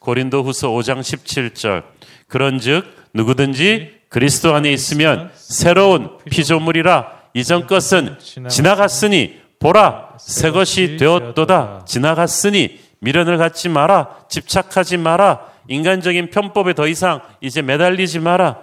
고린도 0.00 0.42
후서 0.42 0.70
5장 0.70 1.00
17절. 1.00 1.84
그런 2.28 2.58
즉, 2.58 2.86
누구든지 3.12 3.92
그리스도 4.08 4.54
안에 4.54 4.72
있으면 4.72 5.30
새로운 5.34 6.16
피조물이라 6.30 7.24
이전 7.34 7.66
것은 7.66 8.16
지나갔으니 8.48 9.38
보라, 9.58 10.16
새 10.18 10.50
것이 10.50 10.96
되었도다. 10.96 11.84
지나갔으니 11.86 12.83
미련을 13.04 13.36
갖지 13.36 13.68
마라. 13.68 14.24
집착하지 14.28 14.96
마라. 14.96 15.46
인간적인 15.68 16.30
편법에 16.30 16.72
더 16.72 16.86
이상 16.86 17.20
이제 17.40 17.60
매달리지 17.60 18.18
마라. 18.18 18.60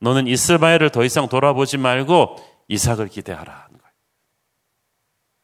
너는 0.00 0.26
이스마엘을 0.28 0.90
더 0.90 1.04
이상 1.04 1.28
돌아보지 1.28 1.78
말고 1.78 2.36
이삭을 2.68 3.08
기대하라. 3.08 3.71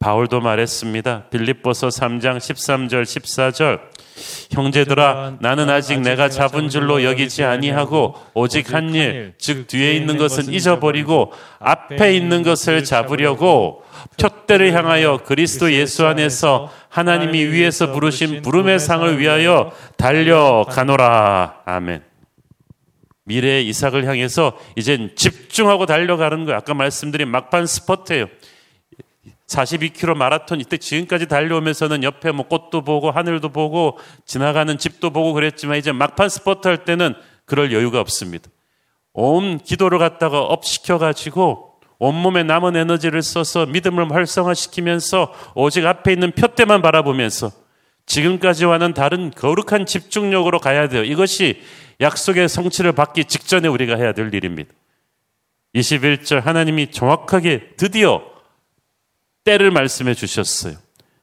바울도 0.00 0.40
말했습니다. 0.40 1.24
빌립보서 1.30 1.88
3장 1.88 2.36
13절 2.38 3.02
14절 3.02 3.80
형제들아 4.52 5.38
나는 5.40 5.68
아직 5.70 6.00
내가 6.00 6.28
잡은 6.28 6.68
줄로 6.68 7.02
여기지 7.04 7.42
아니하고 7.44 8.14
오직 8.34 8.72
한 8.72 8.94
일 8.94 9.34
즉 9.38 9.66
뒤에 9.66 9.94
있는 9.94 10.16
것은 10.16 10.52
잊어버리고 10.52 11.32
앞에 11.58 12.14
있는 12.14 12.42
것을 12.44 12.84
잡으려고 12.84 13.82
표대를 14.20 14.72
향하여 14.72 15.18
그리스도 15.24 15.72
예수 15.72 16.06
안에서 16.06 16.72
하나님이 16.88 17.44
위에서 17.46 17.90
부르신 17.92 18.42
부름의 18.42 18.78
상을 18.78 19.18
위하여 19.18 19.72
달려가노라. 19.96 21.62
아멘. 21.64 22.02
미래의 23.24 23.66
이삭을 23.68 24.06
향해서 24.06 24.56
이젠 24.76 25.10
집중하고 25.14 25.86
달려가는 25.86 26.44
거예요. 26.44 26.56
아까 26.56 26.72
말씀드린 26.72 27.28
막판 27.28 27.66
스포트예요. 27.66 28.26
42km 29.48 30.14
마라톤 30.14 30.60
이때 30.60 30.76
지금까지 30.76 31.26
달려오면서는 31.26 32.04
옆에 32.04 32.32
뭐 32.32 32.46
꽃도 32.46 32.82
보고 32.82 33.10
하늘도 33.10 33.48
보고 33.48 33.98
지나가는 34.26 34.76
집도 34.78 35.10
보고 35.10 35.32
그랬지만 35.32 35.78
이제 35.78 35.90
막판 35.90 36.28
스포트 36.28 36.68
할 36.68 36.84
때는 36.84 37.14
그럴 37.46 37.72
여유가 37.72 38.00
없습니다. 38.00 38.50
온 39.14 39.58
기도를 39.58 39.98
갖다가 39.98 40.42
업시켜 40.42 40.98
가지고 40.98 41.78
온몸에 41.98 42.44
남은 42.44 42.76
에너지를 42.76 43.22
써서 43.22 43.66
믿음을 43.66 44.12
활성화시키면서 44.12 45.34
오직 45.54 45.84
앞에 45.86 46.12
있는 46.12 46.30
표대만 46.32 46.82
바라보면서 46.82 47.50
지금까지와는 48.06 48.94
다른 48.94 49.30
거룩한 49.30 49.86
집중력으로 49.86 50.60
가야 50.60 50.88
돼요. 50.88 51.02
이것이 51.02 51.60
약속의 52.00 52.48
성취를 52.48 52.92
받기 52.92 53.24
직전에 53.24 53.66
우리가 53.66 53.96
해야 53.96 54.12
될 54.12 54.32
일입니다. 54.32 54.72
21절 55.74 56.42
하나님이 56.42 56.90
정확하게 56.90 57.70
드디어 57.76 58.22
때를 59.48 59.70
말씀해 59.70 60.12
주셨어요. 60.12 60.76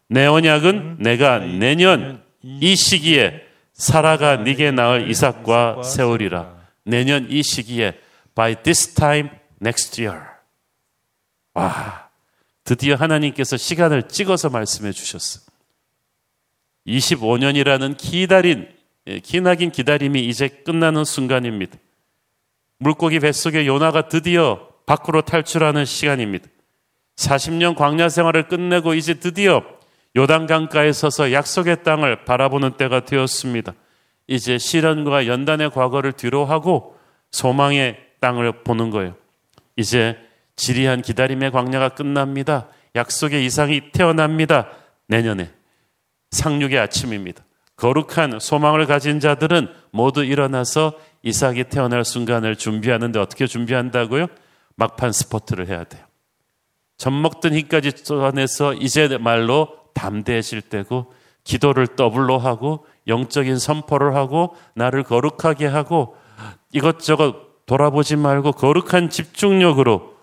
내 0.08 0.26
언약은 0.26 0.98
내가 1.00 1.38
내년 1.38 2.24
이 2.42 2.76
시기에 2.76 3.44
사라가 3.74 4.38
네게 4.38 4.72
낳을 4.72 5.12
이삭과 5.12 5.84
세우리라. 5.84 6.56
내년 6.84 7.28
이 7.30 7.44
시기에 7.44 8.00
by 8.34 8.56
this 8.64 8.96
time 8.96 9.30
next 9.62 10.02
year. 10.02 10.26
와, 11.54 12.10
드디어 12.64 12.96
하나님께서 12.96 13.58
시간을 13.58 14.08
찍어서 14.08 14.50
말씀해 14.50 14.92
주셨어요. 14.92 15.46
25년이라는 16.88 17.96
기다린, 17.96 18.68
예, 19.06 19.20
기나긴 19.20 19.70
기다림이 19.70 20.28
이제 20.28 20.48
끝나는 20.48 21.04
순간입니다. 21.04 21.78
물고기 22.80 23.20
뱃속에 23.20 23.68
요나가 23.68 24.08
드디어 24.08 24.68
밖으로 24.88 25.22
탈출하는 25.22 25.86
시간입니다. 25.86 26.48
40년 27.15 27.75
광야 27.75 28.10
생활을 28.10 28.47
끝내고 28.47 28.93
이제 28.93 29.15
드디어 29.15 29.63
요단 30.15 30.47
강가에 30.47 30.91
서서 30.91 31.32
약속의 31.32 31.84
땅을 31.84 32.25
바라보는 32.25 32.78
때가 32.78 33.01
되었습니다. 33.01 33.73
이제 34.28 34.58
시련과 34.58 35.28
연단의 35.28 35.71
과거를 35.71 36.13
뒤로하고 36.13 36.97
소망의 37.32 37.97
땅을 38.21 38.63
보는 38.63 38.89
거예요. 38.89 39.15
이제 39.75 40.17
지리한 40.56 41.01
기다림의 41.01 41.51
광야가 41.51 41.89
끝납니다. 41.89 42.67
약속의 42.95 43.45
이상이 43.45 43.91
태어납니다. 43.91 44.69
내년에 45.08 45.51
상륙의 46.32 46.80
아침입니다. 46.80 47.43
거룩한 47.75 48.39
소망을 48.39 48.86
가진 48.86 49.19
자들은 49.19 49.67
모두 49.91 50.23
일어나서 50.23 50.97
이삭이 51.23 51.65
태어날 51.65 52.06
순간을 52.06 52.56
준비하는데 52.56 53.19
어떻게 53.19 53.47
준비한다고요? 53.47 54.28
막판 54.75 55.12
스퍼트를 55.12 55.68
해야 55.67 55.84
돼요. 55.84 56.05
젖 56.98 57.12
먹던 57.12 57.54
힘까지 57.54 57.92
쏟아내서 57.96 58.74
이제 58.74 59.18
말로 59.18 59.70
담대해질 59.94 60.62
때고 60.62 61.12
기도를 61.44 61.88
더블로 61.88 62.38
하고 62.38 62.86
영적인 63.08 63.60
선포를 63.60 64.16
하고 64.16 64.56
나를 64.74 65.04
거룩하게 65.04 65.68
하고 65.68 66.16
이것저것 66.72 67.66
돌아보지 67.66 68.16
말고 68.16 68.52
거룩한 68.54 69.10
집중력으로 69.10 70.16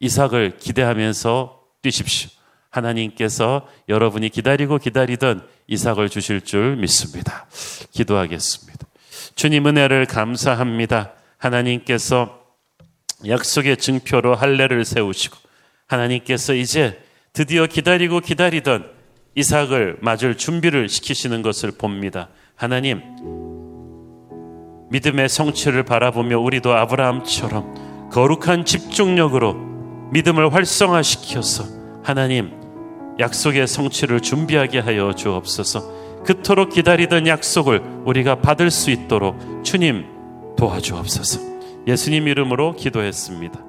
이삭을 0.00 0.58
기대하면서 0.58 1.60
뛰십시오. 1.82 2.30
하나님께서 2.70 3.66
여러분이 3.88 4.28
기다리고 4.28 4.78
기다리던 4.78 5.46
이삭을 5.66 6.10
주실 6.10 6.42
줄 6.42 6.76
믿습니다. 6.76 7.46
기도하겠습니다. 7.92 8.86
주님 9.34 9.66
은혜를 9.66 10.06
감사합니다. 10.06 11.12
하나님께서 11.38 12.40
약속의 13.26 13.78
증표로 13.78 14.34
할례를 14.34 14.84
세우시고 14.84 15.45
하나님께서 15.86 16.54
이제 16.54 17.00
드디어 17.32 17.66
기다리고 17.66 18.20
기다리던 18.20 18.90
이삭을 19.34 19.98
맞을 20.00 20.36
준비를 20.36 20.88
시키시는 20.88 21.42
것을 21.42 21.72
봅니다. 21.72 22.28
하나님, 22.54 23.02
믿음의 24.90 25.28
성취를 25.28 25.82
바라보며 25.82 26.38
우리도 26.38 26.72
아브라함처럼 26.72 28.10
거룩한 28.10 28.64
집중력으로 28.64 29.54
믿음을 30.12 30.54
활성화시켜서 30.54 31.64
하나님, 32.02 32.52
약속의 33.18 33.66
성취를 33.66 34.20
준비하게 34.20 34.78
하여 34.78 35.12
주옵소서. 35.12 36.22
그토록 36.24 36.70
기다리던 36.70 37.26
약속을 37.26 37.82
우리가 38.04 38.36
받을 38.36 38.70
수 38.70 38.90
있도록 38.90 39.64
주님 39.64 40.06
도와주옵소서. 40.56 41.40
예수님 41.86 42.26
이름으로 42.28 42.74
기도했습니다. 42.74 43.65